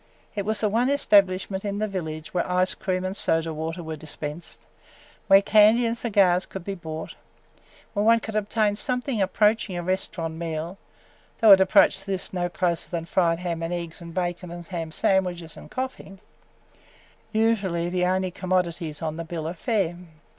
[0.33, 3.95] It was the one establishment in the village where ice cream and soda water were
[3.95, 4.61] dispensed,
[5.27, 7.13] where candy and cigars could be bought,
[7.93, 10.79] where one could obtain something approaching a restaurant meal–
[11.39, 14.91] though it approached this no closer than fried ham and eggs and bacon and ham
[14.91, 16.17] sandwiches and coffee–
[17.31, 19.97] usually the only commodities on the bill of fare!